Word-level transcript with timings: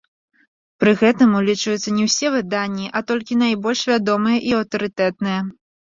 Пры 0.83 0.91
гэтым 1.01 1.35
улічваюцца 1.39 1.93
не 1.99 2.07
ўсе 2.09 2.27
выданні, 2.35 2.87
а 2.97 3.03
толькі 3.11 3.39
найбольш 3.45 3.81
вядомыя 3.93 4.37
і 4.51 4.59
аўтарытэтныя. 4.61 5.39